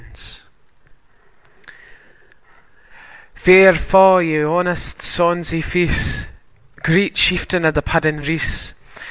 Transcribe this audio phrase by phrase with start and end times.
[3.35, 6.25] ]Fair fa' your honest, sonsie face,
[6.81, 8.73] Great chieftain o' the pudding race!